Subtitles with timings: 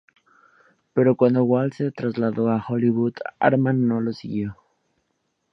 [0.95, 4.57] Pero cuando Walt se trasladó a Hollywood, Harman no lo siguió.